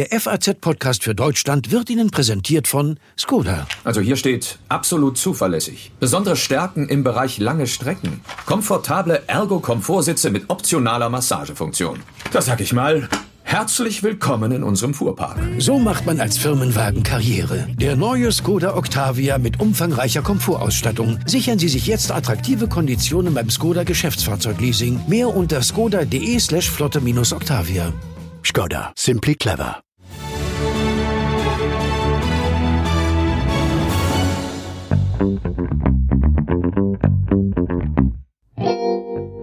[0.00, 3.66] Der FAZ-Podcast für Deutschland wird Ihnen präsentiert von Skoda.
[3.84, 5.92] Also hier steht absolut zuverlässig.
[6.00, 8.22] Besondere Stärken im Bereich lange Strecken.
[8.46, 11.98] Komfortable Ergo-Komfortsitze mit optionaler Massagefunktion.
[12.32, 13.10] Das sag ich mal.
[13.42, 15.36] Herzlich willkommen in unserem Fuhrpark.
[15.58, 17.68] So macht man als Firmenwagen Karriere.
[17.74, 21.18] Der neue Skoda Octavia mit umfangreicher Komfortausstattung.
[21.26, 25.02] Sichern Sie sich jetzt attraktive Konditionen beim Skoda Geschäftsfahrzeugleasing.
[25.08, 27.92] Mehr unter skoda.de slash flotte-octavia.
[28.42, 28.94] Skoda.
[28.96, 29.82] Simply clever.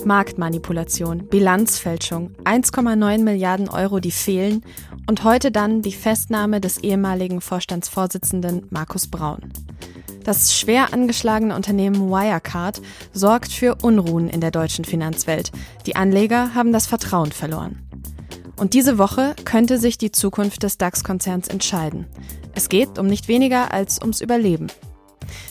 [0.06, 4.64] Marktmanipulation, Bilanzfälschung, 1,9 Milliarden Euro, die fehlen
[5.08, 9.52] und heute dann die Festnahme des ehemaligen Vorstandsvorsitzenden Markus Braun.
[10.24, 12.82] Das schwer angeschlagene Unternehmen Wirecard
[13.14, 15.52] sorgt für Unruhen in der deutschen Finanzwelt.
[15.86, 17.88] Die Anleger haben das Vertrauen verloren.
[18.58, 22.08] Und diese Woche könnte sich die Zukunft des DAX-Konzerns entscheiden.
[22.56, 24.68] Es geht um nicht weniger als ums Überleben.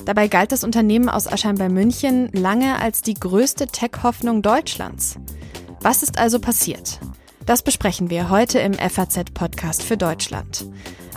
[0.04, 5.16] Dabei galt das Unternehmen aus Aschheim bei München lange als die größte Tech-Hoffnung Deutschlands.
[5.80, 6.98] Was ist also passiert?
[7.46, 10.66] Das besprechen wir heute im FAZ-Podcast für Deutschland.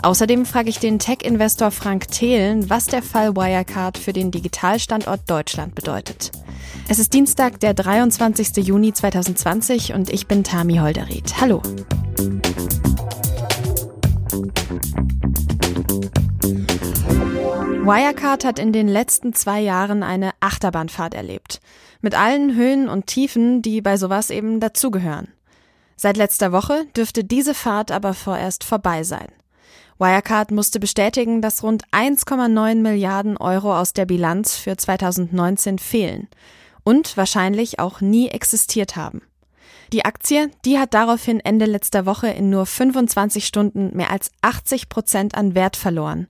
[0.02, 5.74] Außerdem frage ich den Tech-Investor Frank Thelen, was der Fall Wirecard für den Digitalstandort Deutschland
[5.74, 6.30] bedeutet.
[6.88, 8.56] Es ist Dienstag, der 23.
[8.58, 11.40] Juni 2020 und ich bin Tami Holderried.
[11.40, 11.62] Hallo.
[17.82, 21.60] Wirecard hat in den letzten zwei Jahren eine Achterbahnfahrt erlebt.
[22.02, 25.28] Mit allen Höhen und Tiefen, die bei sowas eben dazugehören.
[25.96, 29.28] Seit letzter Woche dürfte diese Fahrt aber vorerst vorbei sein.
[29.98, 36.28] Wirecard musste bestätigen, dass rund 1,9 Milliarden Euro aus der Bilanz für 2019 fehlen
[36.84, 39.22] und wahrscheinlich auch nie existiert haben.
[39.92, 44.88] Die Aktie, die hat daraufhin Ende letzter Woche in nur 25 Stunden mehr als 80
[44.88, 46.28] Prozent an Wert verloren.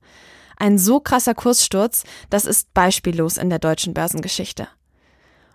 [0.60, 4.69] Ein so krasser Kurssturz, das ist beispiellos in der deutschen Börsengeschichte.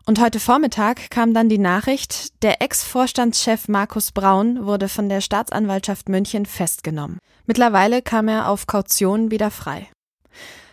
[0.07, 6.09] Und heute Vormittag kam dann die Nachricht, der Ex-Vorstandschef Markus Braun wurde von der Staatsanwaltschaft
[6.09, 7.19] München festgenommen.
[7.45, 9.87] Mittlerweile kam er auf Kaution wieder frei.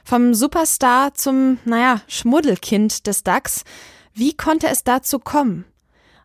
[0.03, 3.65] Vom Superstar zum, naja, Schmuddelkind des DAX.
[4.15, 5.67] Wie konnte es dazu kommen?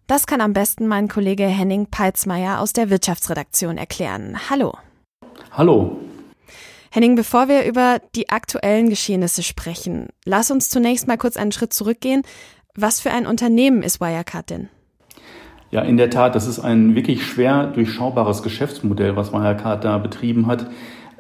[0.08, 4.50] Das kann am besten mein Kollege Henning Peitzmeier aus der Wirtschaftsredaktion erklären.
[4.50, 4.78] Hallo.
[5.52, 6.00] Hallo.
[6.98, 11.72] Henning, bevor wir über die aktuellen Geschehnisse sprechen, lass uns zunächst mal kurz einen Schritt
[11.72, 12.24] zurückgehen.
[12.74, 14.70] Was für ein Unternehmen ist Wirecard denn?
[15.70, 20.48] Ja, in der Tat, das ist ein wirklich schwer durchschaubares Geschäftsmodell, was Wirecard da betrieben
[20.48, 20.72] hat.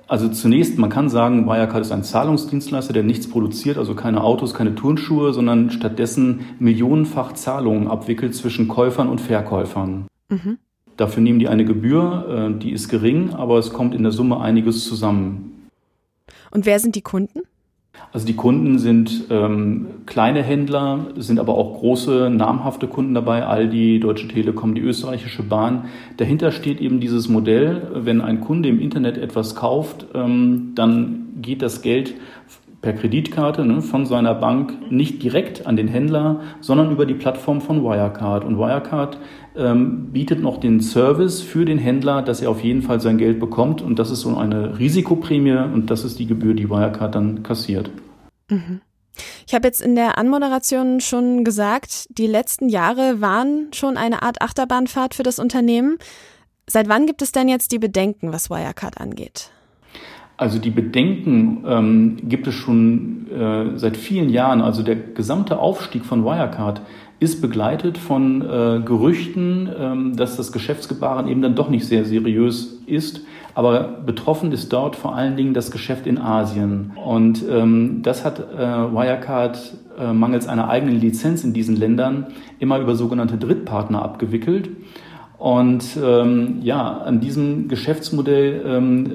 [0.07, 4.55] Also zunächst, man kann sagen, Wirecard ist ein Zahlungsdienstleister, der nichts produziert, also keine Autos,
[4.55, 10.07] keine Turnschuhe, sondern stattdessen millionenfach Zahlungen abwickelt zwischen Käufern und Verkäufern.
[10.29, 10.57] Mhm.
[10.95, 14.41] Dafür nehmen die eine Gebühr, äh, die ist gering, aber es kommt in der Summe
[14.41, 15.53] einiges zusammen.
[16.51, 17.41] Und wer sind die Kunden?
[18.13, 23.99] Also die Kunden sind ähm, kleine Händler, sind aber auch große, namhafte Kunden dabei, Aldi,
[23.99, 25.85] Deutsche Telekom, die österreichische Bahn.
[26.17, 31.61] Dahinter steht eben dieses Modell, wenn ein Kunde im Internet etwas kauft, ähm, dann geht
[31.61, 32.15] das Geld
[32.81, 37.61] per Kreditkarte ne, von seiner Bank nicht direkt an den Händler, sondern über die Plattform
[37.61, 38.43] von Wirecard.
[38.45, 39.17] Und Wirecard
[39.55, 43.39] ähm, bietet noch den Service für den Händler, dass er auf jeden Fall sein Geld
[43.39, 43.81] bekommt.
[43.81, 47.89] Und das ist so eine Risikoprämie und das ist die Gebühr, die Wirecard dann kassiert.
[48.49, 48.81] Mhm.
[49.47, 54.41] Ich habe jetzt in der Anmoderation schon gesagt, die letzten Jahre waren schon eine Art
[54.41, 55.97] Achterbahnfahrt für das Unternehmen.
[56.67, 59.51] Seit wann gibt es denn jetzt die Bedenken, was Wirecard angeht?
[60.37, 64.61] Also die Bedenken ähm, gibt es schon äh, seit vielen Jahren.
[64.61, 66.81] Also der gesamte Aufstieg von Wirecard
[67.19, 72.83] ist begleitet von äh, Gerüchten, ähm, dass das Geschäftsgebaren eben dann doch nicht sehr seriös
[72.85, 73.21] ist.
[73.55, 76.91] Aber betroffen ist dort vor allen Dingen das Geschäft in Asien.
[77.03, 82.27] Und ähm, das hat äh, Wirecard äh, mangels einer eigenen Lizenz in diesen Ländern
[82.59, 84.69] immer über sogenannte Drittpartner abgewickelt.
[85.39, 89.11] Und ähm, ja, an diesem Geschäftsmodell ähm,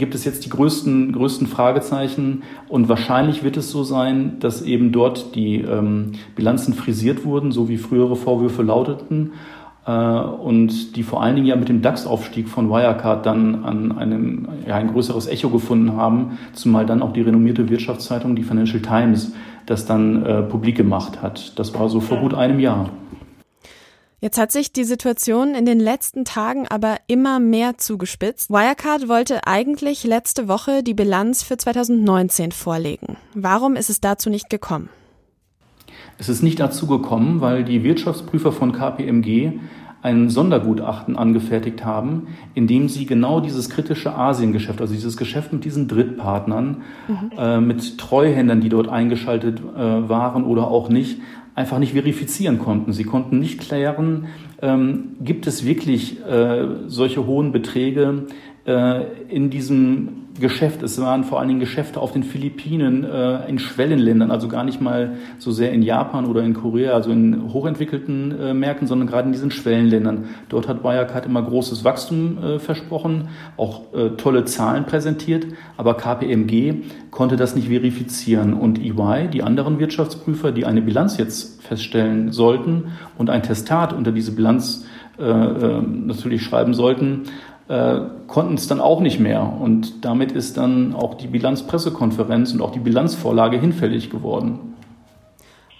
[0.00, 4.90] gibt es jetzt die größten, größten Fragezeichen und wahrscheinlich wird es so sein, dass eben
[4.90, 9.34] dort die ähm, Bilanzen frisiert wurden, so wie frühere Vorwürfe lauteten
[9.86, 14.48] äh, und die vor allen Dingen ja mit dem DAX-Aufstieg von Wirecard dann an einem,
[14.66, 19.32] ja, ein größeres Echo gefunden haben, zumal dann auch die renommierte Wirtschaftszeitung, die Financial Times,
[19.66, 21.58] das dann äh, publik gemacht hat.
[21.58, 22.90] Das war so vor gut einem Jahr.
[24.22, 28.50] Jetzt hat sich die Situation in den letzten Tagen aber immer mehr zugespitzt.
[28.50, 33.16] Wirecard wollte eigentlich letzte Woche die Bilanz für 2019 vorlegen.
[33.34, 34.90] Warum ist es dazu nicht gekommen?
[36.18, 39.52] Es ist nicht dazu gekommen, weil die Wirtschaftsprüfer von KPMG
[40.02, 45.64] ein Sondergutachten angefertigt haben, in dem sie genau dieses kritische Asiengeschäft, also dieses Geschäft mit
[45.64, 47.30] diesen Drittpartnern, mhm.
[47.38, 51.20] äh, mit Treuhändern, die dort eingeschaltet äh, waren oder auch nicht,
[51.60, 52.92] einfach nicht verifizieren konnten.
[52.92, 54.26] Sie konnten nicht klären,
[54.62, 58.26] ähm, gibt es wirklich äh, solche hohen Beträge
[58.66, 60.08] äh, in diesem
[60.40, 60.82] Geschäft.
[60.82, 64.80] Es waren vor allen Dingen Geschäfte auf den Philippinen, äh, in Schwellenländern, also gar nicht
[64.80, 69.26] mal so sehr in Japan oder in Korea, also in hochentwickelten äh, Märkten, sondern gerade
[69.26, 70.24] in diesen Schwellenländern.
[70.48, 75.46] Dort hat Wirecard immer großes Wachstum äh, versprochen, auch äh, tolle Zahlen präsentiert,
[75.76, 78.54] aber KPMG konnte das nicht verifizieren.
[78.54, 84.12] Und EY, die anderen Wirtschaftsprüfer, die eine Bilanz jetzt feststellen sollten und ein Testat unter
[84.12, 84.86] diese Bilanz
[85.20, 87.24] äh, äh, natürlich schreiben sollten,
[87.70, 89.56] äh, konnten es dann auch nicht mehr.
[89.60, 94.74] Und damit ist dann auch die Bilanzpressekonferenz und auch die Bilanzvorlage hinfällig geworden.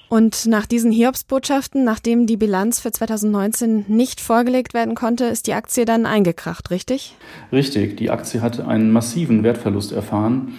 [0.08, 5.54] Und nach diesen Hiobsbotschaften, nachdem die Bilanz für 2019 nicht vorgelegt werden konnte, ist die
[5.54, 7.16] Aktie dann eingekracht, richtig?
[7.52, 10.54] Richtig, die Aktie hat einen massiven Wertverlust erfahren.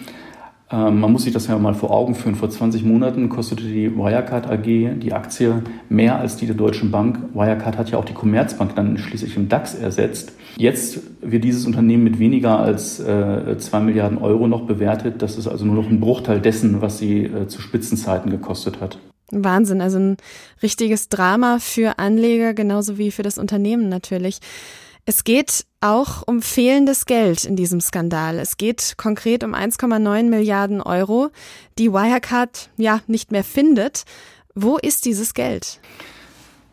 [0.72, 2.34] Ähm, man muss sich das ja mal vor Augen führen.
[2.34, 7.18] Vor 20 Monaten kostete die Wirecard AG die Aktie mehr als die der Deutschen Bank.
[7.34, 10.32] Wirecard hat ja auch die Commerzbank dann schließlich im DAX ersetzt.
[10.56, 15.20] Jetzt wird dieses Unternehmen mit weniger als äh, 2 Milliarden Euro noch bewertet.
[15.20, 18.98] Das ist also nur noch ein Bruchteil dessen, was sie äh, zu Spitzenzeiten gekostet hat.
[19.30, 20.16] Wahnsinn, also ein
[20.62, 24.40] richtiges Drama für Anleger genauso wie für das Unternehmen natürlich.
[25.04, 28.38] Es geht auch um fehlendes Geld in diesem Skandal.
[28.38, 31.30] Es geht konkret um 1,9 Milliarden Euro,
[31.76, 34.04] die Wirecard ja nicht mehr findet.
[34.54, 35.80] Wo ist dieses Geld?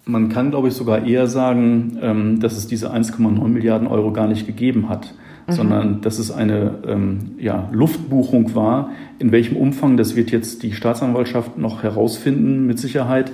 [0.06, 4.28] Man kann, glaube ich, sogar eher sagen, ähm, dass es diese 1,9 Milliarden Euro gar
[4.28, 5.16] nicht gegeben hat,
[5.48, 5.52] mhm.
[5.52, 8.92] sondern dass es eine ähm, ja, Luftbuchung war.
[9.18, 13.32] In welchem Umfang, das wird jetzt die Staatsanwaltschaft noch herausfinden, mit Sicherheit.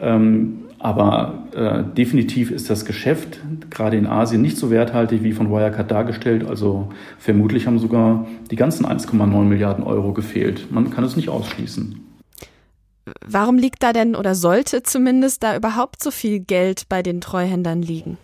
[0.00, 3.38] Ähm, aber äh, definitiv ist das Geschäft
[3.70, 6.44] gerade in Asien nicht so werthaltig wie von Wirecard dargestellt.
[6.44, 6.88] Also
[7.18, 10.72] vermutlich haben sogar die ganzen 1,9 Milliarden Euro gefehlt.
[10.72, 12.00] Man kann es nicht ausschließen.
[13.24, 17.80] Warum liegt da denn oder sollte zumindest da überhaupt so viel Geld bei den Treuhändern
[17.80, 18.18] liegen?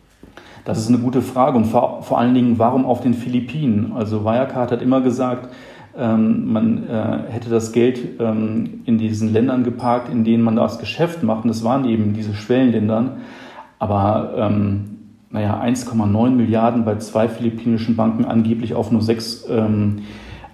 [0.65, 3.93] Das ist eine gute Frage und vor, vor allen Dingen, warum auf den Philippinen?
[3.95, 5.55] Also Wirecard hat immer gesagt,
[5.99, 10.79] ähm, man äh, hätte das Geld ähm, in diesen Ländern geparkt, in denen man das
[10.79, 11.43] Geschäft macht.
[11.43, 13.19] Und das waren eben diese Schwellenländern.
[13.79, 14.99] Aber ähm,
[15.31, 20.03] naja, 1,9 Milliarden bei zwei philippinischen Banken, angeblich auf nur sechs ähm,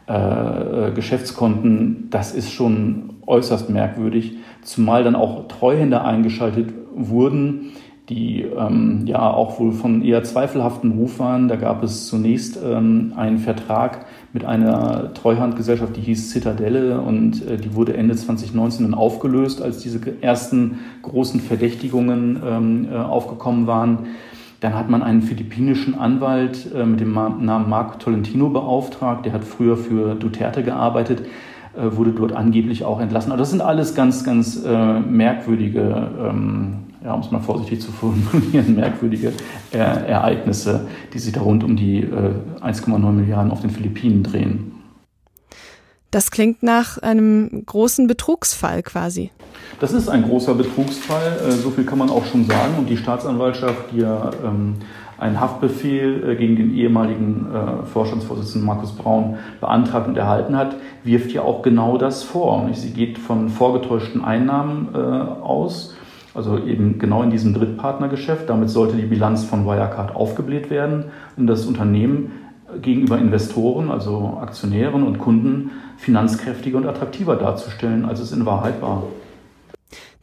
[0.07, 4.37] äh, Geschäftskonten, das ist schon äußerst merkwürdig.
[4.63, 7.73] Zumal dann auch Treuhänder eingeschaltet wurden,
[8.09, 11.49] die ähm, ja auch wohl von eher zweifelhaften Ruf waren.
[11.49, 17.57] Da gab es zunächst ähm, einen Vertrag mit einer Treuhandgesellschaft, die hieß Citadelle und äh,
[17.57, 24.09] die wurde Ende 2019 dann aufgelöst, als diese ersten großen Verdächtigungen ähm, äh, aufgekommen waren.
[24.59, 29.45] Dann hat man einen philippinischen Anwalt äh, mit dem Namen Marco Tolentino beauftragt, der hat
[29.45, 31.23] früher für Duterte gearbeitet
[31.77, 33.33] wurde dort angeblich auch entlassen.
[33.33, 37.93] Also das sind alles ganz, ganz äh, merkwürdige ähm, ja, um es mal vorsichtig zu
[37.93, 39.33] formulieren, merkwürdige
[39.73, 42.33] äh, Ereignisse, die sich da rund um die äh,
[42.63, 44.73] 1,9 Milliarden auf den Philippinen drehen.
[46.11, 49.33] Das klingt nach einem großen Betrugsfall quasi.
[49.81, 52.75] Das ist ein großer Betrugsfall, äh, so viel kann man auch schon sagen.
[52.79, 54.77] Und die Staatsanwaltschaft, die ja ähm,
[55.19, 61.33] einen Haftbefehl äh, gegen den ehemaligen äh, Vorstandsvorsitzenden Markus Braun beantragt und erhalten hat, wirft
[61.33, 62.69] ja auch genau das vor.
[62.73, 65.95] Sie geht von vorgetäuschten Einnahmen äh, aus
[66.35, 68.51] also eben genau in diesem Drittpartnergeschäft.
[68.51, 71.05] Damit sollte die Bilanz von Wirecard aufgebläht werden,
[71.37, 72.33] um das Unternehmen
[72.83, 79.05] gegenüber Investoren, also Aktionären und Kunden, finanzkräftiger und attraktiver darzustellen, als es in Wahrheit war.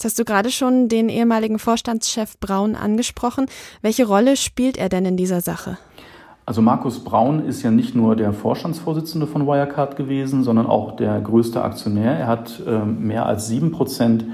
[0.01, 3.46] Jetzt hast du gerade schon den ehemaligen Vorstandschef Braun angesprochen.
[3.84, 5.77] Welche Rolle spielt er denn in dieser Sache?
[6.43, 11.22] Also Markus Braun ist ja nicht nur der Vorstandsvorsitzende von Wirecard gewesen, sondern auch der
[11.22, 12.17] größte Aktionär.
[12.17, 14.25] Er hat äh, mehr als sieben Prozent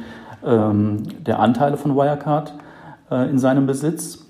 [0.42, 2.54] ähm, der Anteile von Wirecard
[3.12, 4.26] äh, in seinem Besitz,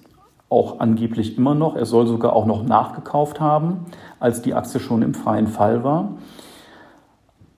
[0.50, 1.76] auch angeblich immer noch.
[1.76, 3.86] Er soll sogar auch noch nachgekauft haben,
[4.20, 6.14] als die Aktie schon im freien Fall war.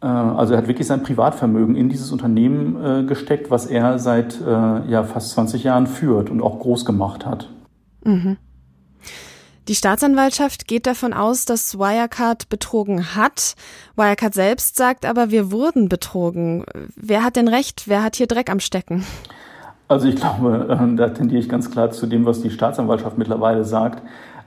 [0.02, 4.40] Äh, also er hat wirklich sein Privatvermögen in dieses Unternehmen äh, gesteckt, was er seit
[4.42, 7.50] äh, ja, fast 20 Jahren führt und auch groß gemacht hat.
[8.04, 8.38] Mhm.
[9.68, 13.56] Die Staatsanwaltschaft geht davon aus, dass Wirecard betrogen hat.
[13.96, 16.66] Wirecard selbst sagt aber, wir wurden betrogen.
[16.96, 17.84] Wer hat denn recht?
[17.86, 19.06] Wer hat hier Dreck am Stecken?
[19.88, 23.64] Also ich glaube, äh, da tendiere ich ganz klar zu dem, was die Staatsanwaltschaft mittlerweile
[23.64, 24.02] sagt.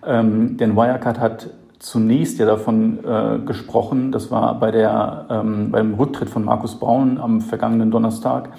[0.04, 1.50] Ähm, denn Wirecard hat
[1.82, 7.18] zunächst ja davon äh, gesprochen, das war bei der, ähm, beim Rücktritt von Markus Braun
[7.18, 8.50] am vergangenen Donnerstag,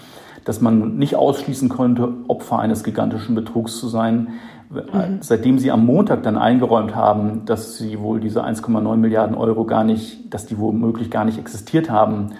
[0.43, 4.33] dass man nicht ausschließen konnte, Opfer eines gigantischen Betrugs zu sein.
[4.69, 5.21] Mhm.
[5.21, 9.85] Seitdem sie am Montag dann eingeräumt haben, dass sie wohl diese 1,9 Milliarden Euro gar
[9.85, 12.31] nicht, dass die womöglich gar nicht existiert haben,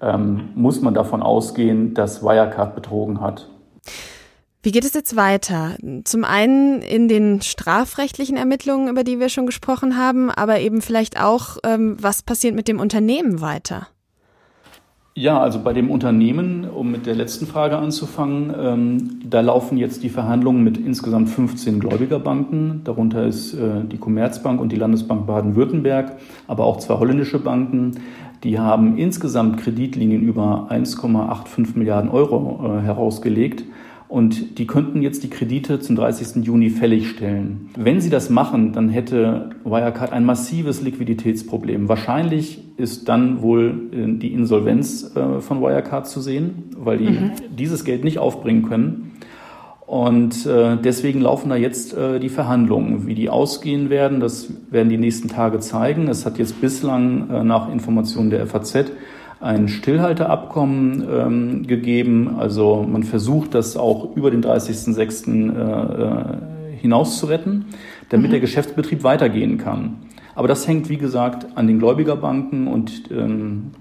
[0.00, 3.46] ähm, muss man davon ausgehen, dass Wirecard betrogen hat.
[4.62, 5.76] Wie geht es jetzt weiter?
[6.04, 11.18] Zum einen in den strafrechtlichen Ermittlungen, über die wir schon gesprochen haben, aber eben vielleicht
[11.18, 13.88] auch, ähm, was passiert mit dem Unternehmen weiter?
[15.14, 20.02] Ja, also bei dem Unternehmen, um mit der letzten Frage anzufangen, ähm, da laufen jetzt
[20.02, 22.82] die Verhandlungen mit insgesamt 15 Gläubigerbanken.
[22.84, 27.96] Darunter ist äh, die Commerzbank und die Landesbank Baden-Württemberg, aber auch zwei holländische Banken.
[28.44, 33.64] Die haben insgesamt Kreditlinien über 1,85 Milliarden Euro äh, herausgelegt.
[34.10, 36.44] Und die könnten jetzt die Kredite zum 30.
[36.44, 37.70] Juni fällig stellen.
[37.76, 41.88] Wenn sie das machen, dann hätte Wirecard ein massives Liquiditätsproblem.
[41.88, 47.30] Wahrscheinlich ist dann wohl äh, die Insolvenz äh, von Wirecard zu sehen, weil die mhm.
[47.56, 49.12] dieses Geld nicht aufbringen können.
[49.86, 53.06] Und äh, deswegen laufen da jetzt die Verhandlungen.
[53.06, 56.08] Wie die ausgehen werden, das werden die nächsten Tage zeigen.
[56.08, 58.86] Es hat jetzt bislang nach Informationen der FAZ
[59.40, 62.36] ein Stillhalteabkommen ähm, gegeben.
[62.38, 65.54] Also man versucht, das auch über den 30.06.
[65.56, 67.66] Äh, äh, hinaus zu retten,
[68.08, 68.32] damit mhm.
[68.32, 69.96] der Geschäftsbetrieb weitergehen kann.
[70.34, 73.72] Aber das hängt, wie gesagt, an den Gläubigerbanken und ähm,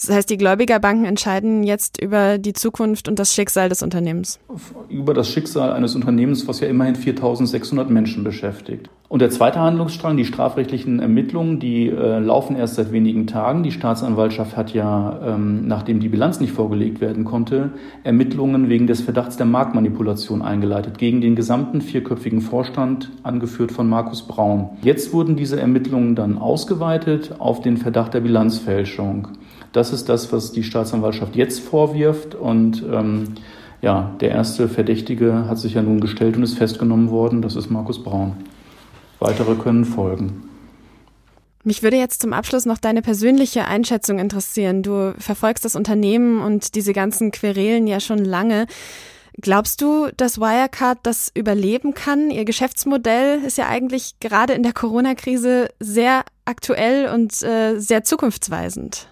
[0.00, 4.40] das heißt, die Gläubigerbanken entscheiden jetzt über die Zukunft und das Schicksal des Unternehmens.
[4.88, 8.90] Über das Schicksal eines Unternehmens, was ja immerhin 4600 Menschen beschäftigt.
[9.08, 13.62] Und der zweite Handlungsstrang, die strafrechtlichen Ermittlungen, die äh, laufen erst seit wenigen Tagen.
[13.62, 17.70] Die Staatsanwaltschaft hat ja, ähm, nachdem die Bilanz nicht vorgelegt werden konnte,
[18.04, 24.26] Ermittlungen wegen des Verdachts der Marktmanipulation eingeleitet gegen den gesamten vierköpfigen Vorstand, angeführt von Markus
[24.26, 24.70] Braun.
[24.82, 29.28] Jetzt wurden diese Ermittlungen dann ausgeweitet auf den Verdacht der Bilanzfälschung.
[29.72, 32.34] Das ist das, was die Staatsanwaltschaft jetzt vorwirft.
[32.34, 33.34] Und ähm,
[33.80, 37.42] ja, der erste Verdächtige hat sich ja nun gestellt und ist festgenommen worden.
[37.42, 38.32] Das ist Markus Braun.
[39.18, 40.48] Weitere können folgen.
[41.64, 44.82] Mich würde jetzt zum Abschluss noch deine persönliche Einschätzung interessieren.
[44.82, 48.66] Du verfolgst das Unternehmen und diese ganzen Querelen ja schon lange.
[49.40, 52.30] Glaubst du, dass Wirecard das überleben kann?
[52.30, 59.08] Ihr Geschäftsmodell ist ja eigentlich gerade in der Corona-Krise sehr aktuell und äh, sehr zukunftsweisend.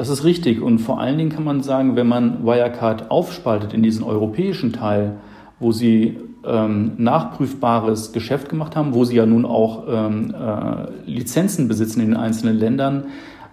[0.00, 0.62] Das ist richtig.
[0.62, 5.18] Und vor allen Dingen kann man sagen, wenn man Wirecard aufspaltet in diesen europäischen Teil,
[5.58, 11.68] wo sie ähm, nachprüfbares Geschäft gemacht haben, wo sie ja nun auch ähm, äh, Lizenzen
[11.68, 13.08] besitzen in den einzelnen Ländern,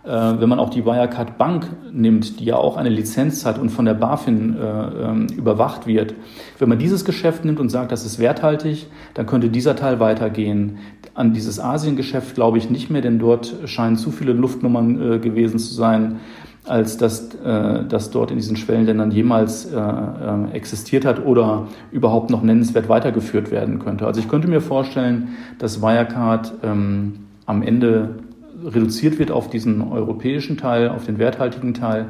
[0.07, 3.69] äh, wenn man auch die Wirecard Bank nimmt, die ja auch eine Lizenz hat und
[3.69, 6.13] von der BaFin äh, ähm, überwacht wird,
[6.59, 10.77] wenn man dieses Geschäft nimmt und sagt, das ist werthaltig, dann könnte dieser Teil weitergehen.
[11.13, 15.59] An dieses Asiengeschäft glaube ich nicht mehr, denn dort scheinen zu viele Luftnummern äh, gewesen
[15.59, 16.21] zu sein,
[16.67, 22.29] als dass äh, das dort in diesen Schwellenländern jemals äh, äh, existiert hat oder überhaupt
[22.29, 24.05] noch nennenswert weitergeführt werden könnte.
[24.05, 28.15] Also ich könnte mir vorstellen, dass Wirecard ähm, am Ende
[28.63, 32.07] reduziert wird auf diesen europäischen Teil, auf den werthaltigen Teil.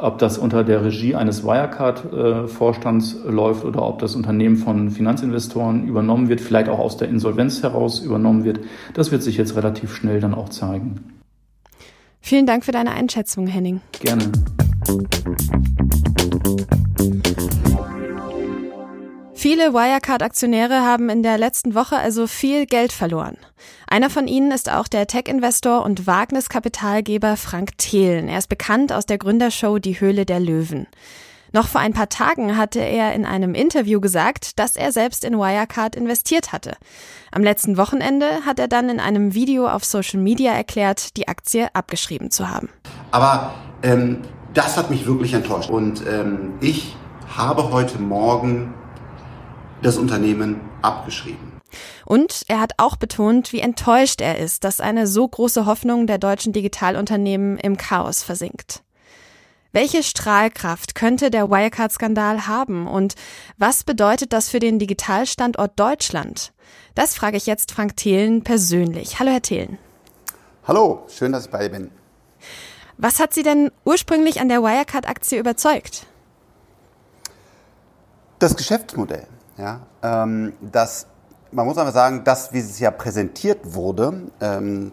[0.00, 5.88] Ob das unter der Regie eines Wirecard-Vorstands äh, läuft oder ob das Unternehmen von Finanzinvestoren
[5.88, 8.60] übernommen wird, vielleicht auch aus der Insolvenz heraus übernommen wird,
[8.94, 11.17] das wird sich jetzt relativ schnell dann auch zeigen.
[12.20, 13.80] Vielen Dank für deine Einschätzung, Henning.
[14.00, 14.30] Gerne.
[19.34, 23.36] Viele Wirecard-Aktionäre haben in der letzten Woche also viel Geld verloren.
[23.86, 28.28] Einer von ihnen ist auch der Tech-Investor und Wagniskapitalgeber Frank Thelen.
[28.28, 30.88] Er ist bekannt aus der Gründershow Die Höhle der Löwen.
[31.52, 35.38] Noch vor ein paar Tagen hatte er in einem Interview gesagt, dass er selbst in
[35.38, 36.76] Wirecard investiert hatte.
[37.32, 41.68] Am letzten Wochenende hat er dann in einem Video auf Social Media erklärt, die Aktie
[41.74, 42.68] abgeschrieben zu haben.
[43.10, 44.22] Aber ähm,
[44.54, 45.70] das hat mich wirklich enttäuscht.
[45.70, 46.96] Und ähm, ich
[47.36, 48.74] habe heute Morgen
[49.82, 51.58] das Unternehmen abgeschrieben.
[52.04, 56.18] Und er hat auch betont, wie enttäuscht er ist, dass eine so große Hoffnung der
[56.18, 58.82] deutschen Digitalunternehmen im Chaos versinkt.
[59.72, 63.16] Welche Strahlkraft könnte der Wirecard-Skandal haben und
[63.58, 66.54] was bedeutet das für den Digitalstandort Deutschland?
[66.94, 69.18] Das frage ich jetzt Frank Thelen persönlich.
[69.18, 69.78] Hallo, Herr Thelen.
[70.66, 71.90] Hallo, schön, dass ich bei bin.
[72.96, 76.06] Was hat Sie denn ursprünglich an der Wirecard-Aktie überzeugt?
[78.38, 79.26] Das Geschäftsmodell.
[79.58, 81.06] Ja, ähm, das,
[81.52, 84.92] man muss einfach sagen, das, wie es ja präsentiert wurde, ähm,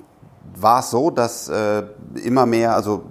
[0.56, 1.84] war es so, dass äh,
[2.24, 3.04] immer mehr, also,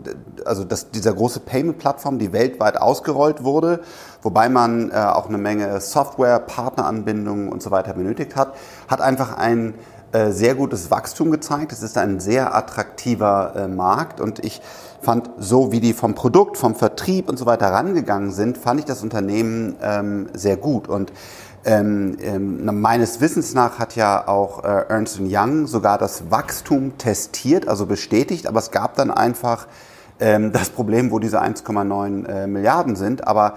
[0.44, 3.80] also dass dieser große Payment-Plattform, die weltweit ausgerollt wurde,
[4.22, 8.54] wobei man äh, auch eine Menge Software, Partneranbindungen und so weiter benötigt hat,
[8.88, 9.74] hat einfach ein
[10.12, 11.72] äh, sehr gutes Wachstum gezeigt.
[11.72, 14.62] Es ist ein sehr attraktiver äh, Markt und ich
[15.00, 18.86] fand, so wie die vom Produkt, vom Vertrieb und so weiter rangegangen sind, fand ich
[18.86, 20.88] das Unternehmen ähm, sehr gut.
[20.88, 21.12] Und
[21.64, 27.68] ähm, ähm, meines Wissens nach hat ja auch äh, Ernst Young sogar das Wachstum testiert,
[27.68, 29.66] also bestätigt, aber es gab dann einfach
[30.21, 33.26] ähm, das Problem, wo diese 1,9 äh, Milliarden sind.
[33.26, 33.54] Aber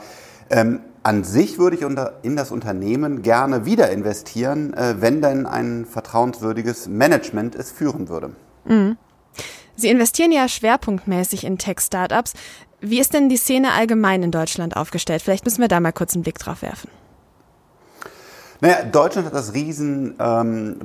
[0.49, 5.45] ähm, an sich würde ich unter, in das Unternehmen gerne wieder investieren, äh, wenn denn
[5.45, 8.31] ein vertrauenswürdiges Management es führen würde.
[8.65, 8.97] Mhm.
[9.75, 12.33] Sie investieren ja schwerpunktmäßig in Tech-Startups.
[12.79, 15.21] Wie ist denn die Szene allgemein in Deutschland aufgestellt?
[15.21, 16.89] Vielleicht müssen wir da mal kurz einen Blick drauf werfen.
[18.59, 20.79] Naja, Deutschland hat das Riesen ähm,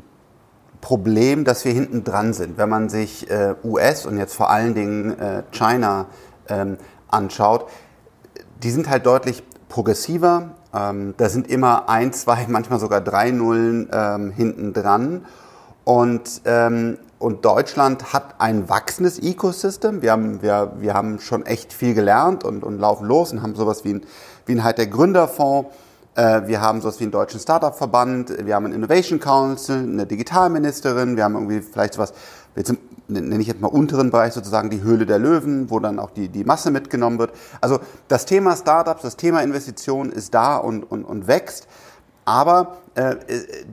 [1.45, 2.59] dass wir hinten dran sind.
[2.59, 6.07] Wenn man sich äh, US und jetzt vor allen Dingen äh, China
[6.49, 6.77] ähm,
[7.09, 7.69] anschaut,
[8.63, 10.51] die sind halt deutlich progressiver.
[10.75, 15.25] Ähm, da sind immer ein, zwei, manchmal sogar drei Nullen ähm, hinten dran.
[15.85, 20.03] Und, ähm, und Deutschland hat ein wachsendes Ecosystem.
[20.03, 23.55] Wir haben, wir, wir haben schon echt viel gelernt und, und laufen los und haben
[23.55, 24.03] sowas wie ein,
[24.47, 25.69] wie ein halt der Gründerfonds
[26.15, 31.25] wir haben sowas wie einen deutschen Startup-Verband, wir haben einen Innovation Council, eine Digitalministerin, wir
[31.25, 32.13] haben irgendwie vielleicht sowas,
[32.55, 32.75] jetzt
[33.09, 36.29] nenne ich jetzt mal unteren Bereich sozusagen die Höhle der Löwen, wo dann auch die,
[36.29, 37.33] die Masse mitgenommen wird.
[37.61, 41.67] Also das Thema Startups, das Thema Investitionen ist da und, und, und wächst.
[42.25, 43.17] Aber äh,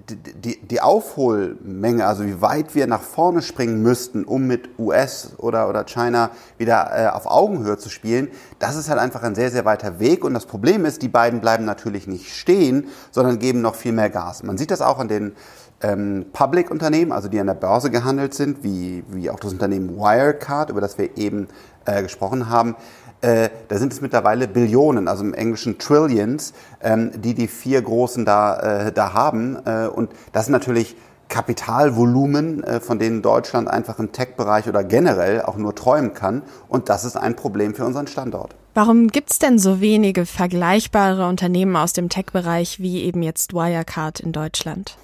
[0.10, 5.70] die, die Aufholmenge, also wie weit wir nach vorne springen müssten, um mit US oder,
[5.70, 9.66] oder China wieder äh, auf Augenhöhe zu spielen, das ist halt einfach ein sehr, sehr
[9.66, 10.24] weiter Weg.
[10.26, 14.10] Und das Problem ist, die beiden bleiben natürlich nicht stehen, sondern geben noch viel mehr
[14.10, 14.42] Gas.
[14.42, 15.36] Man sieht das auch an den
[15.82, 20.72] ähm, Public-Unternehmen, also die an der Börse gehandelt sind, wie, wie auch das Unternehmen Wirecard,
[20.72, 21.50] über das wir eben
[21.86, 22.76] äh, gesprochen haben
[23.22, 28.26] äh, da sind es mittlerweile Billionen, also im Englischen Trillions, ähm, die die vier Großen
[28.26, 29.58] da, äh, da haben.
[29.66, 30.96] Äh, und das sind natürlich
[31.30, 36.42] Kapitalvolumen, äh, von denen Deutschland einfach im Tech-Bereich oder generell auch nur träumen kann.
[36.68, 38.56] Und das ist ein Problem für unseren Standort.
[38.74, 44.20] Warum gibt es denn so wenige vergleichbare Unternehmen aus dem Tech-Bereich wie eben jetzt Wirecard
[44.20, 44.96] in Deutschland?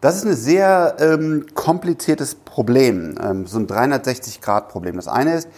[0.00, 4.96] Das ist ein sehr ähm, kompliziertes Problem, ähm, so ein 360-Grad-Problem.
[4.96, 5.48] Das eine ist,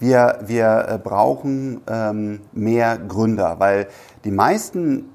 [0.00, 3.88] wir, wir äh, brauchen ähm, mehr Gründer, weil
[4.24, 5.10] die meisten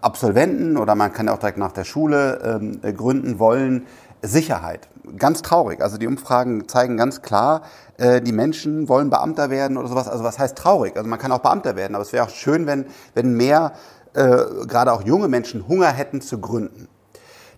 [0.00, 3.86] Absolventen oder man kann auch direkt nach der Schule ähm, äh, gründen wollen
[4.22, 4.88] Sicherheit.
[5.16, 5.80] Ganz traurig.
[5.80, 7.62] Also die Umfragen zeigen ganz klar,
[7.96, 10.08] äh, die Menschen wollen Beamter werden oder sowas.
[10.08, 10.96] Also was heißt traurig?
[10.96, 13.72] Also man kann auch Beamter werden, aber es wäre auch schön, wenn, wenn mehr,
[14.14, 16.88] äh, gerade auch junge Menschen, Hunger hätten zu gründen.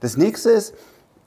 [0.01, 0.75] Das nächste ist,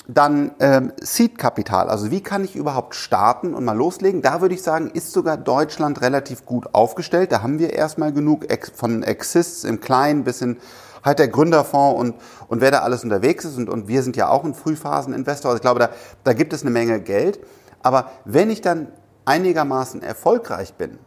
[0.07, 4.21] dann ähm, Seed-Kapital, also wie kann ich überhaupt starten und mal loslegen?
[4.21, 7.31] Da würde ich sagen, ist sogar Deutschland relativ gut aufgestellt.
[7.31, 10.57] Da haben wir erstmal genug von Exists im Kleinen bis hin
[11.03, 12.15] halt der Gründerfonds und,
[12.47, 13.57] und wer da alles unterwegs ist.
[13.57, 15.49] Und, und wir sind ja auch ein Frühphaseninvestor.
[15.51, 15.89] Also ich glaube, da,
[16.23, 17.39] da gibt es eine Menge Geld.
[17.81, 18.87] Aber wenn ich dann
[19.25, 20.99] einigermaßen erfolgreich bin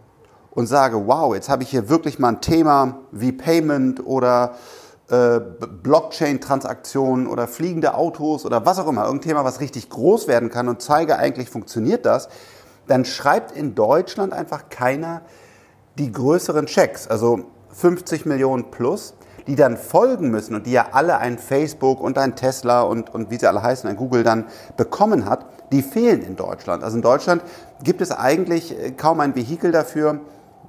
[0.50, 4.54] und sage, wow, jetzt habe ich hier wirklich mal ein Thema wie Payment oder
[5.14, 5.40] äh,
[5.83, 10.68] Blockchain-Transaktionen oder fliegende Autos oder was auch immer, irgendein Thema, was richtig groß werden kann
[10.68, 12.29] und zeige, eigentlich funktioniert das,
[12.87, 15.22] dann schreibt in Deutschland einfach keiner
[15.98, 19.14] die größeren Checks, also 50 Millionen plus,
[19.46, 23.31] die dann folgen müssen und die ja alle ein Facebook und ein Tesla und, und
[23.31, 24.46] wie sie alle heißen, ein Google dann
[24.77, 26.83] bekommen hat, die fehlen in Deutschland.
[26.83, 27.42] Also in Deutschland
[27.83, 30.20] gibt es eigentlich äh, kaum ein Vehikel dafür,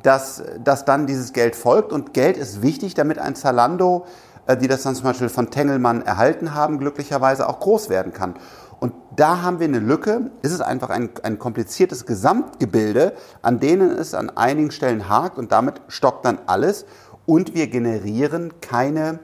[0.03, 1.91] dass, dass dann dieses Geld folgt.
[1.91, 4.05] Und Geld ist wichtig, damit ein Zalando
[4.53, 8.35] die das dann zum Beispiel von Tengelmann erhalten haben, glücklicherweise auch groß werden kann.
[8.79, 10.31] Und da haben wir eine Lücke.
[10.41, 15.51] Es ist einfach ein, ein kompliziertes Gesamtgebilde, an denen es an einigen Stellen hakt und
[15.51, 16.85] damit stockt dann alles.
[17.25, 19.19] Und wir generieren keine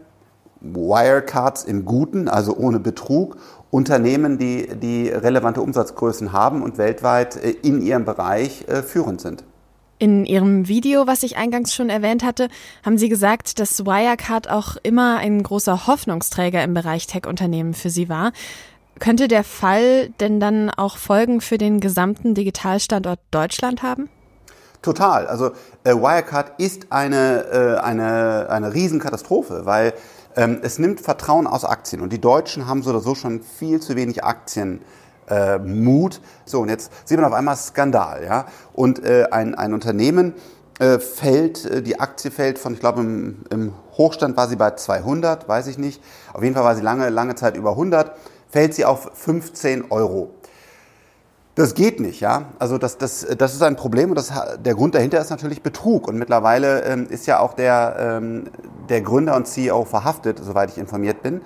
[0.61, 3.37] Wirecards im Guten, also ohne Betrug,
[3.71, 9.43] Unternehmen, die, die relevante Umsatzgrößen haben und weltweit äh, in ihrem Bereich äh, führend sind.
[10.01, 12.47] In Ihrem Video, was ich eingangs schon erwähnt hatte,
[12.83, 18.09] haben Sie gesagt, dass Wirecard auch immer ein großer Hoffnungsträger im Bereich Tech-Unternehmen für Sie
[18.09, 18.31] war.
[18.97, 24.09] Könnte der Fall denn dann auch Folgen für den gesamten Digitalstandort Deutschland haben?
[24.81, 25.27] Total.
[25.27, 25.51] Also
[25.83, 29.93] äh, Wirecard ist eine, äh, eine, eine Riesenkatastrophe, weil
[30.35, 33.79] ähm, es nimmt Vertrauen aus Aktien und die Deutschen haben so oder so schon viel
[33.79, 34.81] zu wenig Aktien
[35.29, 36.21] äh, Mut.
[36.45, 38.23] So, und jetzt sieht man auf einmal Skandal.
[38.23, 38.45] Ja?
[38.73, 40.33] Und äh, ein, ein Unternehmen
[40.79, 44.71] äh, fällt, äh, die Aktie fällt von, ich glaube, im, im Hochstand war sie bei
[44.71, 46.01] 200, weiß ich nicht.
[46.33, 48.11] Auf jeden Fall war sie lange, lange Zeit über 100,
[48.49, 50.31] fällt sie auf 15 Euro.
[51.55, 52.45] Das geht nicht, ja.
[52.59, 56.07] Also das, das, das ist ein Problem und das, der Grund dahinter ist natürlich Betrug.
[56.07, 58.45] Und mittlerweile ähm, ist ja auch der, ähm,
[58.89, 61.41] der Gründer und CEO verhaftet, soweit ich informiert bin.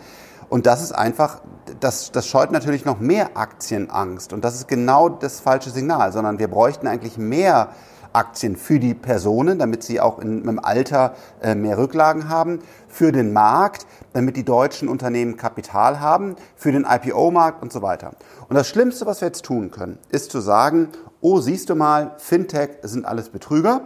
[0.49, 1.41] Und das ist einfach,
[1.79, 4.33] das, das scheut natürlich noch mehr Aktienangst.
[4.33, 7.69] Und das ist genau das falsche Signal, sondern wir bräuchten eigentlich mehr
[8.15, 13.11] Aktien für die Personen, damit sie auch in, im Alter äh, mehr Rücklagen haben, für
[13.11, 18.11] den Markt, damit die deutschen Unternehmen Kapital haben, für den IPO-Markt und so weiter.
[18.47, 20.89] Und das Schlimmste, was wir jetzt tun können, ist zu sagen,
[21.21, 23.81] oh, siehst du mal, Fintech sind alles Betrüger.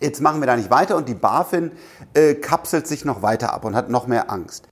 [0.00, 1.72] Jetzt machen wir da nicht weiter und die BaFin
[2.14, 4.66] äh, kapselt sich noch weiter ab und hat noch mehr Angst.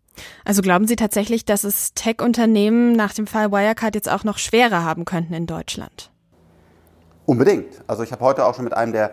[0.45, 4.85] Also glauben Sie tatsächlich, dass es Tech-Unternehmen nach dem Fall Wirecard jetzt auch noch schwerer
[4.85, 6.11] haben könnten in Deutschland?
[7.27, 7.83] Unbedingt.
[7.87, 9.13] Also ich habe heute auch schon mit einem der,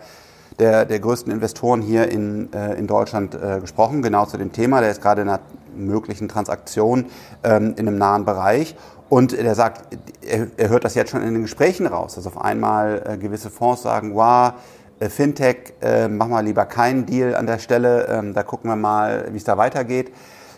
[0.59, 4.79] der, der größten Investoren hier in, äh, in Deutschland äh, gesprochen, genau zu dem Thema.
[4.79, 5.41] Der ist gerade in einer
[5.75, 7.07] möglichen Transaktion
[7.43, 8.75] ähm, in einem nahen Bereich.
[9.09, 12.41] Und der sagt, er, er, hört das jetzt schon in den Gesprächen raus, dass auf
[12.41, 14.53] einmal äh, gewisse Fonds sagen, wow,
[14.99, 18.75] äh, Fintech, äh, mach mal lieber keinen Deal an der Stelle, ähm, da gucken wir
[18.75, 20.11] mal, wie es da weitergeht.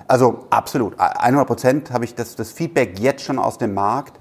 [0.08, 4.20] Also absolut, 100 Prozent habe ich das, das Feedback jetzt schon aus dem Markt.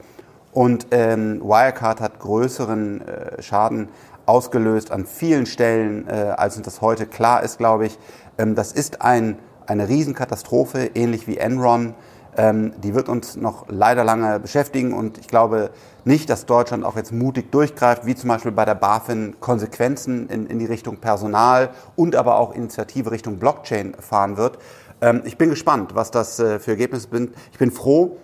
[0.53, 3.89] Und ähm, Wirecard hat größeren äh, Schaden
[4.25, 7.99] ausgelöst an vielen Stellen, äh, als uns das heute klar ist, glaube ich.
[8.39, 11.95] Ähm, das ist ein, eine Riesenkatastrophe, ähnlich wie Enron.
[12.37, 15.71] Ähm, die wird uns noch leider lange beschäftigen und ich glaube
[16.05, 20.47] nicht, dass Deutschland auch jetzt mutig durchgreift, wie zum Beispiel bei der BaFin Konsequenzen in,
[20.47, 24.59] in die Richtung Personal und aber auch Initiative Richtung Blockchain fahren wird.
[25.01, 27.35] Ähm, ich bin gespannt, was das äh, für Ergebnisse sind.
[27.53, 28.17] Ich bin froh,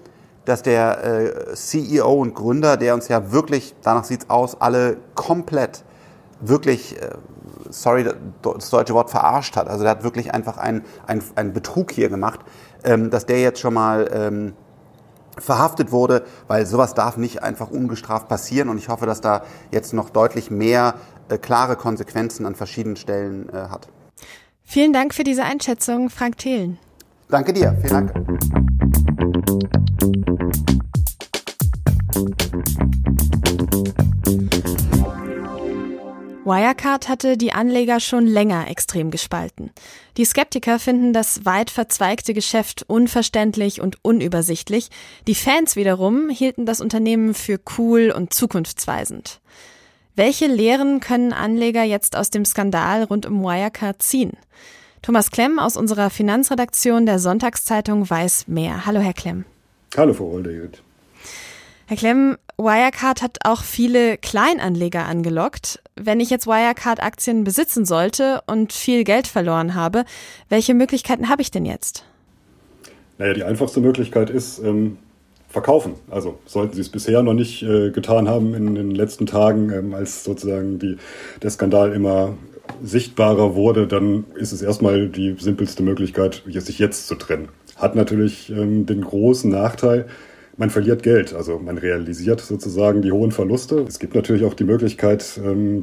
[0.44, 5.84] dass der äh, CEO und Gründer, der uns ja wirklich, danach sieht's aus, alle komplett
[6.40, 7.10] wirklich, äh,
[7.70, 8.04] sorry,
[8.42, 9.68] das deutsche Wort verarscht hat.
[9.68, 12.40] Also der hat wirklich einfach einen ein Betrug hier gemacht,
[12.84, 14.54] ähm, dass der jetzt schon mal ähm,
[15.38, 18.68] verhaftet wurde, weil sowas darf nicht einfach ungestraft passieren.
[18.68, 20.94] Und ich hoffe, dass da jetzt noch deutlich mehr
[21.28, 23.88] äh, klare Konsequenzen an verschiedenen Stellen äh, hat.
[24.64, 26.78] Vielen Dank für diese Einschätzung, Frank Thelen.
[27.28, 28.12] Danke dir, vielen Dank.
[36.44, 39.70] Wirecard hatte die Anleger schon länger extrem gespalten.
[40.16, 44.88] Die Skeptiker finden das weit verzweigte Geschäft unverständlich und unübersichtlich.
[45.28, 49.40] Die Fans wiederum hielten das Unternehmen für cool und zukunftsweisend.
[50.14, 54.32] Welche Lehren können Anleger jetzt aus dem Skandal rund um Wirecard ziehen?
[55.00, 58.84] Thomas Klemm aus unserer Finanzredaktion der Sonntagszeitung weiß mehr.
[58.84, 59.46] Hallo, Herr Klemm.
[59.96, 60.82] Hallo, Frau Olderjüt.
[61.86, 65.82] Herr Klemm, Wirecard hat auch viele Kleinanleger angelockt.
[65.96, 70.04] Wenn ich jetzt Wirecard-Aktien besitzen sollte und viel Geld verloren habe,
[70.50, 72.04] welche Möglichkeiten habe ich denn jetzt?
[73.16, 74.98] Naja, die einfachste Möglichkeit ist, ähm,
[75.52, 75.94] verkaufen.
[76.10, 79.94] Also sollten Sie es bisher noch nicht äh, getan haben in den letzten Tagen, ähm,
[79.94, 80.96] als sozusagen die,
[81.42, 82.34] der Skandal immer
[82.82, 87.48] sichtbarer wurde, dann ist es erstmal die simpelste Möglichkeit, sich jetzt zu trennen.
[87.76, 90.06] Hat natürlich ähm, den großen Nachteil,
[90.56, 93.84] man verliert Geld, also man realisiert sozusagen die hohen Verluste.
[93.88, 95.82] Es gibt natürlich auch die Möglichkeit ähm,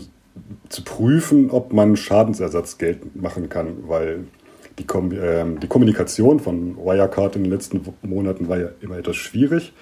[0.70, 4.26] zu prüfen, ob man Schadensersatz geltend machen kann, weil
[4.80, 9.18] die, Kom äh, die Kommunikation von Wirecard in den letzten Monaten war ja immer etwas
[9.18, 9.74] schwierig.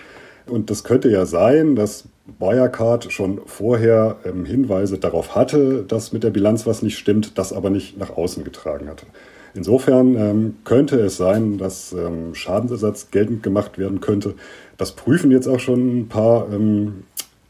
[0.48, 2.06] Und das könnte ja sein, dass
[2.40, 7.54] Wirecard schon vorher ähm, Hinweise darauf hatte, dass mit der Bilanz was nicht stimmt, das
[7.54, 9.06] aber nicht nach außen getragen hatte.
[9.54, 14.36] Insofern ähm, könnte es sein, dass ähm, Schadensersatz geltend gemacht werden könnte.
[14.78, 17.04] Das prüfen jetzt auch schon ein paar ähm,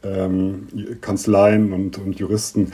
[0.04, 0.68] ähm
[1.02, 2.72] Kanzleien und, und, Juristen.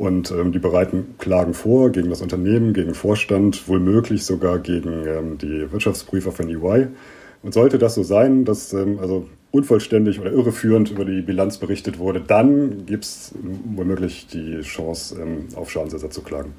[0.00, 5.36] Und ähm, die bereiten Klagen vor gegen das Unternehmen, gegen Vorstand, wohlmöglich sogar gegen ähm,
[5.36, 6.86] die Wirtschaftsprüfer von EY.
[7.42, 12.22] Und sollte das so sein, dass also unvollständig oder irreführend über die Bilanz berichtet wurde,
[12.22, 13.34] dann gibt es
[13.74, 15.16] womöglich die Chance,
[15.54, 16.54] auf Schadensersatz zu klagen.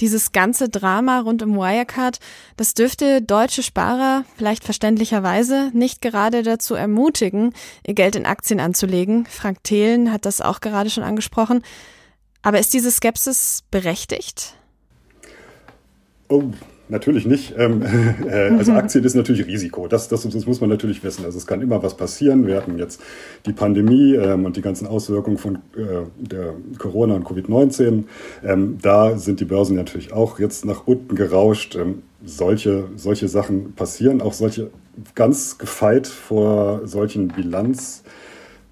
[0.00, 2.20] Dieses ganze Drama rund um Wirecard,
[2.56, 7.52] das dürfte deutsche Sparer vielleicht verständlicherweise nicht gerade dazu ermutigen,
[7.84, 9.26] ihr Geld in Aktien anzulegen.
[9.26, 11.62] Frank Thelen hat das auch gerade schon angesprochen.
[12.42, 14.54] Aber ist diese Skepsis berechtigt?
[16.28, 16.44] Oh,
[16.90, 17.54] Natürlich nicht.
[17.56, 17.82] Ähm,
[18.26, 19.86] äh, also Aktien ist natürlich Risiko.
[19.86, 21.24] Das, das, das, muss man natürlich wissen.
[21.24, 22.46] Also es kann immer was passieren.
[22.46, 23.00] Wir hatten jetzt
[23.46, 28.04] die Pandemie ähm, und die ganzen Auswirkungen von äh, der Corona und Covid-19.
[28.44, 31.76] Ähm, da sind die Börsen natürlich auch jetzt nach unten gerauscht.
[31.76, 34.20] Ähm, solche, solche Sachen passieren.
[34.20, 34.70] Auch solche
[35.14, 37.28] ganz gefeit vor solchen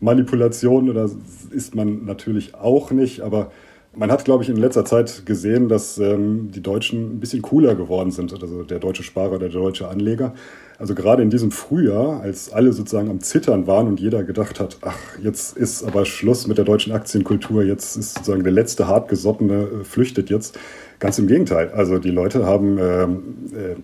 [0.00, 1.10] Bilanzmanipulationen oder
[1.50, 3.20] ist man natürlich auch nicht.
[3.20, 3.50] Aber
[3.96, 7.74] Man hat, glaube ich, in letzter Zeit gesehen, dass ähm, die Deutschen ein bisschen cooler
[7.74, 10.34] geworden sind, also der deutsche Sparer, der deutsche Anleger.
[10.78, 14.76] Also gerade in diesem Frühjahr, als alle sozusagen am Zittern waren und jeder gedacht hat,
[14.82, 19.62] ach, jetzt ist aber Schluss mit der deutschen Aktienkultur, jetzt ist sozusagen der letzte hartgesottene
[19.62, 20.56] äh, flüchtet jetzt.
[21.00, 21.70] Ganz im Gegenteil.
[21.74, 23.22] Also die Leute haben ähm,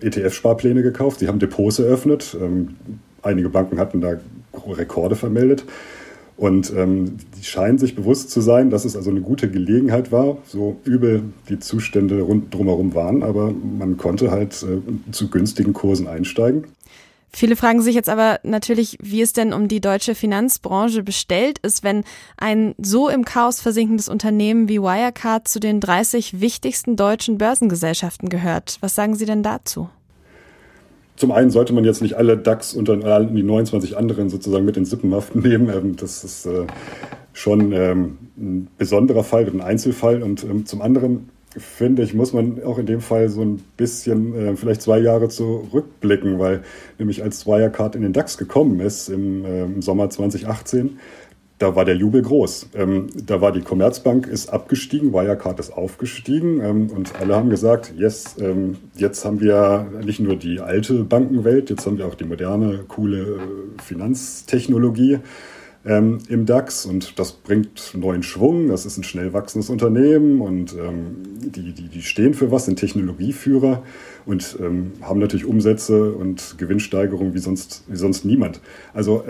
[0.01, 2.37] äh, ETF-Sparpläne gekauft, sie haben Depots eröffnet.
[2.39, 2.75] Ähm,
[3.21, 4.17] einige Banken hatten da
[4.65, 5.65] Rekorde vermeldet.
[6.37, 10.37] Und ähm, die scheinen sich bewusst zu sein, dass es also eine gute Gelegenheit war,
[10.45, 16.07] so übel die Zustände rund drumherum waren, aber man konnte halt äh, zu günstigen Kursen
[16.07, 16.65] einsteigen.
[17.31, 21.83] Viele fragen sich jetzt aber natürlich, wie es denn um die deutsche Finanzbranche bestellt ist,
[21.83, 22.05] wenn
[22.37, 28.77] ein so im Chaos versinkendes Unternehmen wie Wirecard zu den 30 wichtigsten deutschen Börsengesellschaften gehört.
[28.79, 29.89] Was sagen Sie denn dazu?
[31.15, 33.01] Zum einen sollte man jetzt nicht alle DAX und dann
[33.33, 35.69] die 29 anderen sozusagen mit in Sippenhaften nehmen.
[35.69, 36.65] Ähm, das ist äh,
[37.33, 40.23] schon ähm, ein besonderer Fall, ein Einzelfall.
[40.23, 44.35] Und ähm, zum anderen finde ich, muss man auch in dem Fall so ein bisschen
[44.35, 46.63] äh, vielleicht zwei Jahre zurückblicken, weil
[46.99, 50.99] nämlich als Wirecard in den DAX gekommen ist im Sommer 2018,
[51.57, 52.69] da war der Jubel groß.
[52.75, 57.93] Ähm, da war die Commerzbank ist abgestiegen, Wirecard ist aufgestiegen ähm, und alle haben gesagt,
[57.97, 62.25] yes, ähm, jetzt haben wir nicht nur die alte Bankenwelt, jetzt haben wir auch die
[62.25, 65.19] moderne, coole äh, Finanztechnologie
[65.85, 68.67] ähm, im DAX und das bringt neuen Schwung.
[68.67, 72.79] Das ist ein schnell wachsendes Unternehmen und ähm, die, die, die stehen für was, sind
[72.79, 73.83] Technologieführer
[74.25, 78.59] und ähm, haben natürlich Umsätze und Gewinnsteigerung wie sonst, wie sonst niemand.
[78.93, 79.23] Also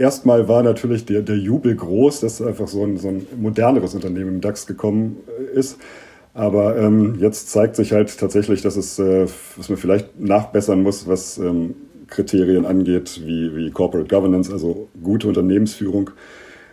[0.00, 4.34] erstmal war natürlich der, der Jubel groß, dass einfach so ein, so ein moderneres Unternehmen
[4.36, 5.78] im DAX gekommen äh, ist.
[6.32, 11.06] Aber ähm, jetzt zeigt sich halt tatsächlich, dass es, äh, was man vielleicht nachbessern muss,
[11.06, 11.74] was ähm,
[12.06, 16.10] Kriterien angeht, wie, wie Corporate Governance, also gute Unternehmensführung.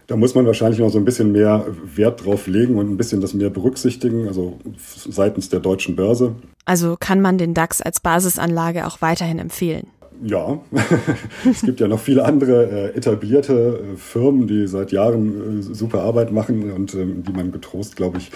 [0.05, 3.19] Da muss man wahrscheinlich noch so ein bisschen mehr Wert drauf legen und ein bisschen
[3.19, 6.35] das mehr berücksichtigen, also seitens der deutschen Börse.
[6.63, 9.87] Also kann man den DAX als Basisanlage auch weiterhin empfehlen?
[10.23, 10.59] Ja,
[11.49, 13.53] es gibt ja noch viele andere äh, etablierte
[13.93, 18.17] äh, Firmen, die seit Jahren äh, super Arbeit machen und ähm, die man getrost, glaube
[18.17, 18.31] ich,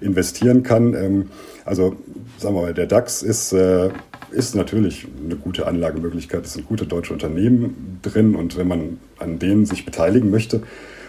[0.00, 0.94] investieren kann.
[0.94, 1.30] Ähm,
[1.64, 1.96] also
[2.38, 3.90] sagen wir mal, der DAX ist, äh,
[4.30, 6.46] ist natürlich eine gute Anlagemöglichkeit.
[6.46, 10.62] Es sind gute deutsche Unternehmen drin und wenn man an denen sich beteiligen möchte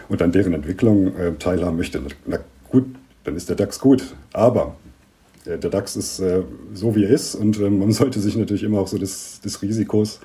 [0.10, 2.86] und an deren Entwicklung äh, teilhaben möchte, na gut,
[3.24, 4.16] dann ist der DAX gut.
[4.34, 4.76] Aber
[5.48, 8.64] der, der DAX ist äh, so, wie er ist und ähm, man sollte sich natürlich
[8.64, 10.20] immer auch so des, des Risikos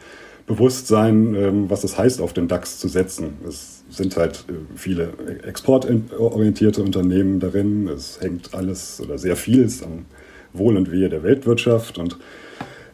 [0.47, 3.35] bewusst sein, ähm, was das heißt, auf den DAX zu setzen.
[3.49, 5.11] Es sind halt äh, viele
[5.45, 7.89] exportorientierte Unternehmen darin.
[7.89, 10.07] Es hängt alles oder sehr vieles am
[10.53, 12.19] Wohl und Wehe der Weltwirtschaft und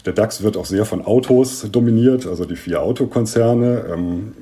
[0.05, 3.85] der DAX wird auch sehr von Autos dominiert, also die vier Autokonzerne.
[3.93, 4.33] Ähm,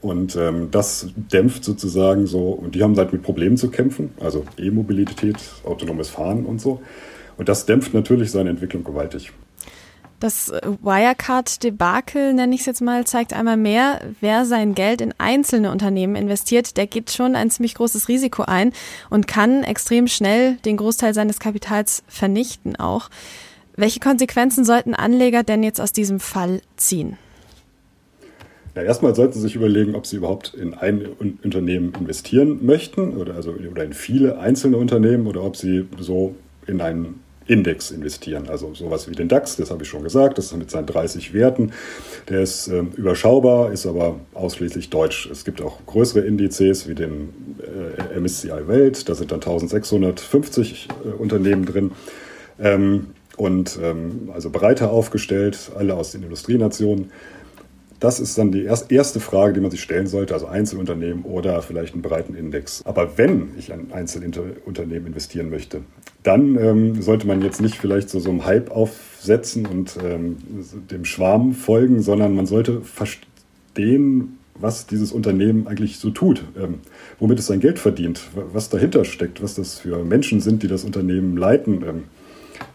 [0.00, 4.44] und ähm, das dämpft sozusagen so, und die haben halt mit Problemen zu kämpfen, also
[4.58, 6.82] E-Mobilität, autonomes Fahren und so.
[7.36, 9.32] Und das dämpft natürlich seine Entwicklung gewaltig.
[10.20, 15.12] Das äh, Wirecard-Debakel, nenne ich es jetzt mal, zeigt einmal mehr, wer sein Geld in
[15.18, 18.72] einzelne Unternehmen investiert, der geht schon ein ziemlich großes Risiko ein
[19.10, 23.10] und kann extrem schnell den Großteil seines Kapitals vernichten auch.
[23.76, 27.18] Welche Konsequenzen sollten Anleger denn jetzt aus diesem Fall ziehen?
[28.76, 31.06] Ja, erstmal sollten Sie sich überlegen, ob Sie überhaupt in ein
[31.42, 36.34] Unternehmen investieren möchten oder, also, oder in viele einzelne Unternehmen oder ob Sie so
[36.66, 38.48] in einen Index investieren.
[38.48, 41.34] Also sowas wie den DAX, das habe ich schon gesagt, das ist mit seinen 30
[41.34, 41.72] Werten.
[42.28, 45.28] Der ist äh, überschaubar, ist aber ausschließlich deutsch.
[45.30, 51.08] Es gibt auch größere Indizes wie den äh, MSCI Welt, da sind dann 1650 äh,
[51.08, 51.92] Unternehmen drin.
[52.58, 57.10] Ähm, und ähm, also breiter aufgestellt, alle aus den Industrienationen.
[58.04, 61.94] Das ist dann die erste Frage, die man sich stellen sollte, also Einzelunternehmen oder vielleicht
[61.94, 62.82] einen breiten Index.
[62.84, 65.80] Aber wenn ich an Einzelunternehmen investieren möchte,
[66.22, 70.36] dann ähm, sollte man jetzt nicht vielleicht so, so einem Hype aufsetzen und ähm,
[70.90, 76.80] dem Schwarm folgen, sondern man sollte verstehen, was dieses Unternehmen eigentlich so tut, ähm,
[77.18, 80.84] womit es sein Geld verdient, was dahinter steckt, was das für Menschen sind, die das
[80.84, 82.02] Unternehmen leiten, ähm,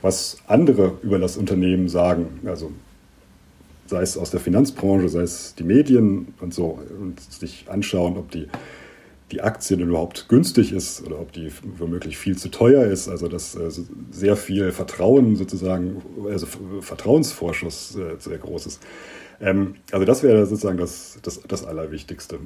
[0.02, 2.40] was andere über das Unternehmen sagen.
[2.46, 2.72] Also
[3.90, 8.30] sei es aus der Finanzbranche, sei es die Medien und so, und sich anschauen, ob
[8.32, 8.48] die,
[9.32, 13.10] die Aktie denn überhaupt günstig ist oder ob die womöglich viel zu teuer ist.
[13.10, 13.70] Also dass äh,
[14.12, 16.46] sehr viel Vertrauen sozusagen, also
[16.82, 18.82] Vertrauensvorschuss äh, sehr groß ist.
[19.42, 22.40] Ähm, also das wäre sozusagen das, das, das Allerwichtigste.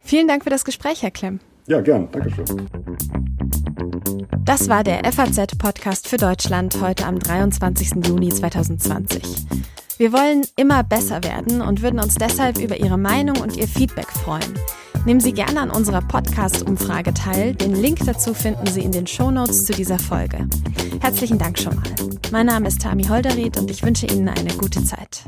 [0.00, 1.40] Vielen Dank für das Gespräch, Herr Klemm.
[1.66, 2.08] Ja, gern.
[2.10, 2.46] Dankeschön.
[4.44, 8.06] Das war der FAZ-Podcast für Deutschland heute am 23.
[8.06, 9.22] Juni 2020.
[9.98, 14.06] Wir wollen immer besser werden und würden uns deshalb über Ihre Meinung und Ihr Feedback
[14.06, 14.56] freuen.
[15.04, 17.54] Nehmen Sie gerne an unserer Podcast-Umfrage teil.
[17.54, 20.46] Den Link dazu finden Sie in den Shownotes zu dieser Folge.
[21.00, 21.84] Herzlichen Dank schon mal.
[22.30, 25.24] Mein Name ist Tami Holderried und ich wünsche Ihnen eine gute Zeit.